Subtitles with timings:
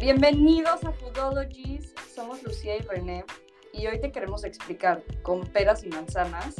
[0.00, 3.22] Bienvenidos a Foodologies, somos Lucía y René
[3.74, 6.54] y hoy te queremos explicar con peras y manzanas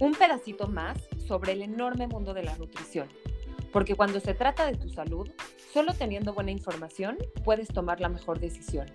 [0.00, 0.98] un pedacito más
[1.28, 3.08] sobre el enorme mundo de la nutrición.
[3.72, 5.30] Porque cuando se trata de tu salud,
[5.72, 8.88] solo teniendo buena información puedes tomar la mejor decisión.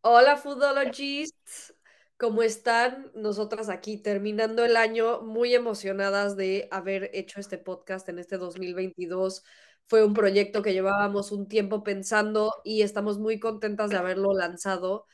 [0.00, 1.74] Hola Foodologists,
[2.16, 3.10] ¿cómo están?
[3.14, 9.44] Nosotras aquí terminando el año muy emocionadas de haber hecho este podcast en este 2022.
[9.86, 15.06] Fue un proyecto que llevábamos un tiempo pensando y estamos muy contentas de haberlo lanzado.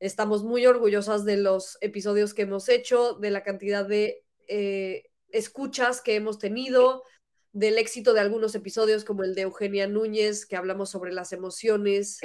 [0.00, 6.00] Estamos muy orgullosas de los episodios que hemos hecho, de la cantidad de eh, escuchas
[6.00, 7.04] que hemos tenido,
[7.52, 12.20] del éxito de algunos episodios como el de Eugenia Núñez, que hablamos sobre las emociones.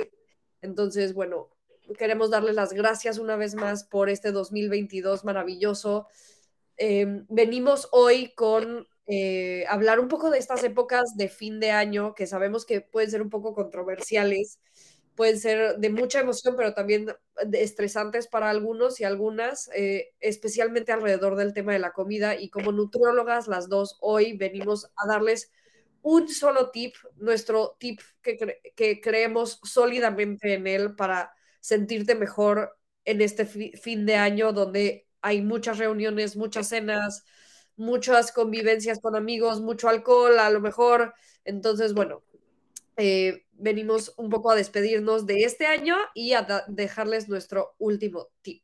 [0.61, 1.54] Entonces, bueno,
[1.97, 6.07] queremos darles las gracias una vez más por este 2022 maravilloso.
[6.77, 12.15] Em, venimos hoy con eh, hablar un poco de estas épocas de fin de año
[12.15, 14.59] que sabemos que pueden ser un poco controversiales,
[15.15, 17.07] pueden ser de mucha emoción, pero también
[17.53, 22.35] estresantes para algunos y algunas, eh, especialmente alrededor del tema de la comida.
[22.35, 25.51] Y como nutriólogas, las dos, hoy venimos a darles
[26.01, 31.33] un solo tip, nuestro tip que, que creemos sólidamente en él para
[31.65, 37.25] sentirte mejor en este fin de año donde hay muchas reuniones, muchas cenas,
[37.75, 41.15] muchas convivencias con amigos, mucho alcohol, a lo mejor.
[41.43, 42.21] Entonces, bueno,
[42.97, 48.61] eh, venimos un poco a despedirnos de este año y a dejarles nuestro último tip.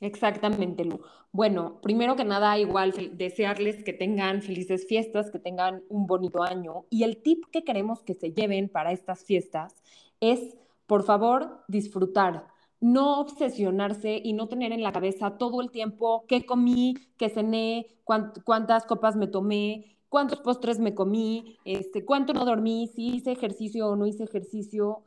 [0.00, 1.00] Exactamente, Lu.
[1.32, 6.84] Bueno, primero que nada, igual desearles que tengan felices fiestas, que tengan un bonito año.
[6.90, 9.74] Y el tip que queremos que se lleven para estas fiestas
[10.20, 10.54] es
[10.86, 12.46] por favor, disfrutar,
[12.80, 17.86] no obsesionarse y no tener en la cabeza todo el tiempo qué comí, qué cené,
[18.04, 23.88] cuántas copas me tomé, cuántos postres me comí, este, cuánto no dormí, si hice ejercicio
[23.88, 25.02] o no hice ejercicio.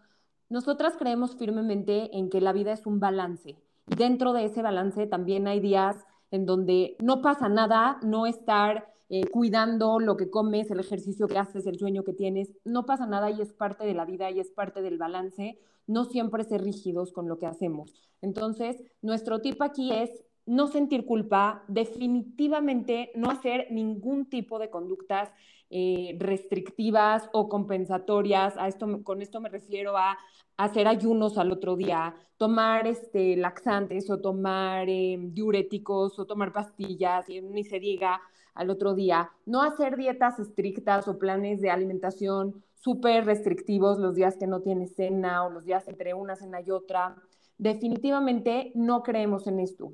[0.49, 3.57] Nosotras creemos firmemente en que la vida es un balance
[3.87, 5.95] dentro de ese balance también hay días
[6.29, 11.37] en donde no pasa nada, no estar eh, cuidando lo que comes, el ejercicio que
[11.37, 12.51] haces, el sueño que tienes.
[12.65, 15.59] No pasa nada y es parte de la vida y es parte del balance.
[15.85, 17.93] No siempre ser rígidos con lo que hacemos.
[18.21, 20.09] Entonces, nuestro tip aquí es
[20.47, 25.29] no sentir culpa, definitivamente no hacer ningún tipo de conductas
[25.69, 28.57] eh, restrictivas o compensatorias.
[28.57, 30.17] A esto, con esto me refiero a
[30.55, 37.29] hacer ayunos al otro día, tomar este, laxantes o tomar eh, diuréticos o tomar pastillas,
[37.29, 38.21] y ni se diga
[38.55, 44.35] al otro día, no hacer dietas estrictas o planes de alimentación súper restrictivos los días
[44.37, 47.15] que no tienes cena o los días entre una cena y otra.
[47.59, 49.93] Definitivamente no creemos en esto.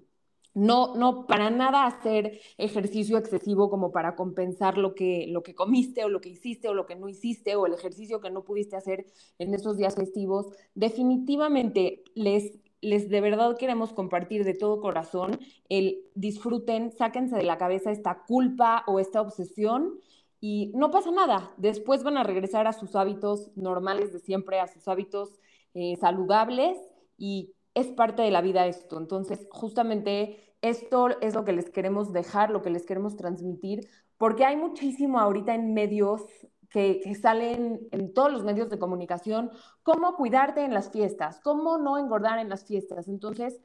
[0.55, 6.03] No, no, para nada hacer ejercicio excesivo como para compensar lo que, lo que comiste
[6.03, 8.75] o lo que hiciste o lo que no hiciste o el ejercicio que no pudiste
[8.75, 9.07] hacer
[9.39, 10.47] en esos días festivos.
[10.75, 17.57] Definitivamente les, les de verdad queremos compartir de todo corazón el disfruten, sáquense de la
[17.57, 19.99] cabeza esta culpa o esta obsesión
[20.39, 21.51] y no pasa nada.
[21.57, 25.39] Después van a regresar a sus hábitos normales de siempre, a sus hábitos
[25.73, 26.77] eh, saludables
[27.17, 28.97] y es parte de la vida esto.
[28.97, 34.45] Entonces, justamente esto es lo que les queremos dejar, lo que les queremos transmitir, porque
[34.45, 36.23] hay muchísimo ahorita en medios
[36.69, 39.51] que, salen en todos los medios de comunicación,
[39.83, 43.07] cómo cuidarte en las fiestas, cómo no engordar en las fiestas.
[43.07, 43.59] Entonces,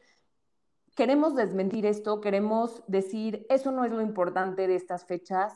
[0.94, 5.54] queremos desmentir esto, queremos decir, eso no es lo importante de estas fechas,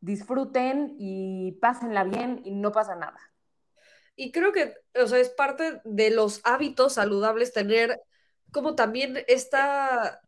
[0.00, 3.18] disfruten y pásenla bien y no pasa nada.
[4.16, 8.00] Y creo que, o sea, es parte de los hábitos saludables tener
[8.50, 10.22] como también esta,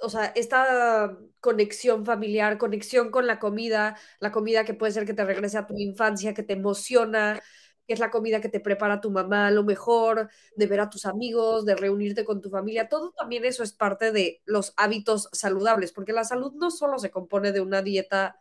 [0.00, 5.14] o sea, esta conexión familiar, conexión con la comida, la comida que puede ser que
[5.14, 7.42] te regrese a tu infancia, que te emociona,
[7.88, 11.04] que es la comida que te prepara tu mamá, lo mejor, de ver a tus
[11.04, 15.92] amigos, de reunirte con tu familia, todo también eso es parte de los hábitos saludables,
[15.92, 18.40] porque la salud no solo se compone de una dieta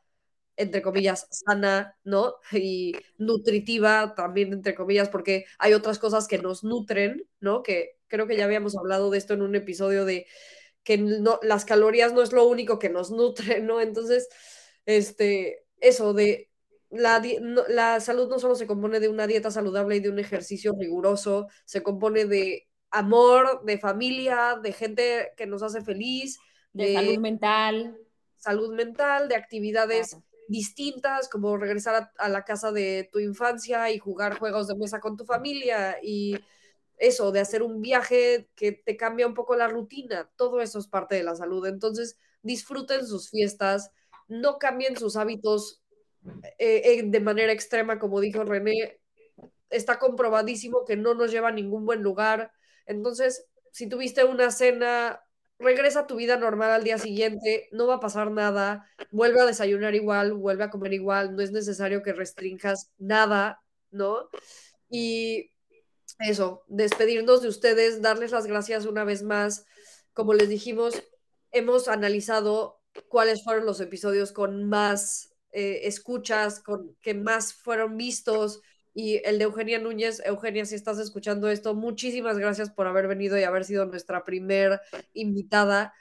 [0.56, 2.36] entre comillas, sana, ¿no?
[2.52, 7.64] Y nutritiva también, entre comillas, porque hay otras cosas que nos nutren, ¿no?
[7.64, 10.28] Que creo que ya habíamos hablado de esto en un episodio de
[10.84, 13.82] que no, las calorías no es lo único que nos nutre, ¿no?
[13.82, 14.28] Entonces,
[14.86, 16.50] este, eso de
[16.90, 17.22] la,
[17.70, 21.48] la salud no solo se compone de una dieta saludable y de un ejercicio riguroso,
[21.66, 26.38] se compone de amor, de familia, de gente que nos hace feliz,
[26.74, 27.98] de, salud mental.
[28.38, 30.18] Salud mental, de actividades
[30.54, 35.18] distintas, como regresar a, la casa de tu infancia y jugar juegos de mesa con
[35.18, 36.38] tu familia y
[36.98, 40.88] eso, de hacer un viaje que te cambia un poco la rutina, todo eso es
[40.88, 41.66] parte de la salud.
[41.66, 43.92] Entonces, disfruten sus fiestas,
[44.28, 45.82] no cambien sus hábitos
[46.60, 49.02] eh, de manera extrema, como dijo René,
[49.72, 52.52] está comprobadísimo que no nos lleva a ningún buen lugar.
[52.86, 55.20] Entonces, si tuviste una cena,
[55.60, 59.46] regresa a tu vida normal al día siguiente, no va a pasar nada, vuelve a
[59.46, 63.62] desayunar igual, vuelve a comer igual, no es necesario que restringas nada,
[63.92, 64.30] ¿no?
[64.90, 65.52] Y
[66.20, 69.66] eso, despedirnos de ustedes, darles las gracias una vez más.
[70.14, 71.04] Como les dijimos,
[71.52, 78.62] hemos analizado cuáles fueron los episodios con más eh, escuchas, con que más fueron vistos,
[78.94, 80.22] y el de Eugenia Núñez.
[80.26, 84.82] Eugenia, si estás escuchando esto, muchísimas gracias por haber venido y haber sido nuestra primer
[85.14, 85.94] invitada.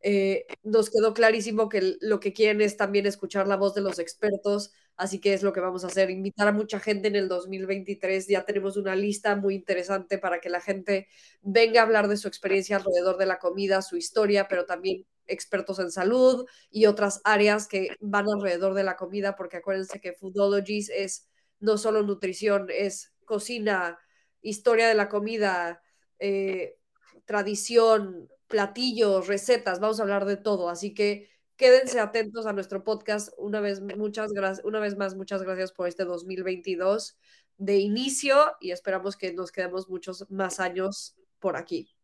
[0.00, 3.98] Eh, nos quedó clarísimo que lo que quieren es también escuchar la voz de los
[3.98, 7.28] expertos, así que es lo que vamos a hacer, invitar a mucha gente en el
[7.28, 8.28] 2023.
[8.28, 11.08] Ya tenemos una lista muy interesante para que la gente
[11.42, 15.78] venga a hablar de su experiencia alrededor de la comida, su historia, pero también expertos
[15.78, 20.88] en salud y otras áreas que van alrededor de la comida, porque acuérdense que Foodologies
[20.90, 21.28] es
[21.60, 23.98] no solo nutrición, es cocina,
[24.40, 25.82] historia de la comida,
[26.18, 26.76] eh,
[27.24, 30.68] tradición, platillos, recetas, vamos a hablar de todo.
[30.68, 33.32] Así que quédense atentos a nuestro podcast.
[33.36, 37.18] Una vez, muchas gracias, una vez más, muchas gracias por este 2022
[37.58, 41.94] de inicio y esperamos que nos quedemos muchos más años por aquí.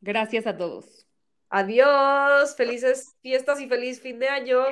[0.00, 1.06] Gracias a todos.
[1.48, 4.62] Adiós, felices fiestas y feliz fin de año.